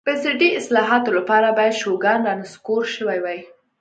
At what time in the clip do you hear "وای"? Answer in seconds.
3.21-3.39